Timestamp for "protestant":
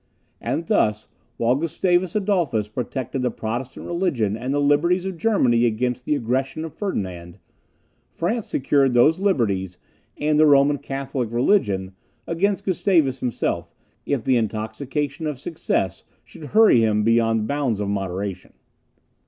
3.29-3.85